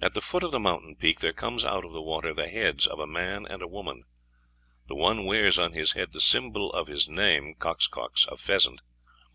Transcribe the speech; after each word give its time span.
At 0.00 0.14
the 0.14 0.22
foot 0.22 0.42
of 0.42 0.52
the 0.52 0.58
mountain 0.58 0.96
peak 0.96 1.20
there 1.20 1.34
comes 1.34 1.66
out 1.66 1.84
of 1.84 1.92
the 1.92 2.00
water 2.00 2.32
the 2.32 2.48
heads 2.48 2.86
of 2.86 2.98
a 2.98 3.06
man 3.06 3.44
and 3.46 3.60
a 3.60 3.68
woman. 3.68 4.04
The 4.88 4.94
one 4.94 5.26
wears 5.26 5.58
on 5.58 5.72
his 5.74 5.92
head 5.92 6.12
the 6.12 6.20
symbol 6.22 6.72
of 6.72 6.86
his 6.86 7.06
name, 7.10 7.54
Coxcox, 7.56 8.26
a 8.32 8.38
pheasant. 8.38 8.80